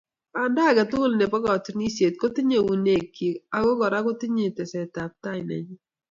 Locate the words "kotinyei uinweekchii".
2.21-3.39